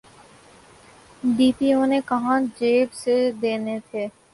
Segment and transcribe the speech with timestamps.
[1.35, 4.03] D P O نے کہاں جیب سے دینے تھے۔